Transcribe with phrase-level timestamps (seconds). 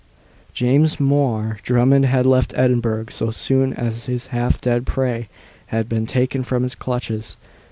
[0.51, 5.27] James Mhor Drummond had left Edinburgh so soon as his half dead prey
[5.67, 7.37] had been taken from his clutches.